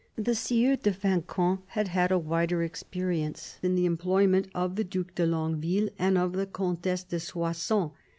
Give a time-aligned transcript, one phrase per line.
[0.15, 5.03] The Sieur de Fancan had had a wider experience in the employment of the Due
[5.13, 7.91] de Longueville and of the Comtesse de Soissons.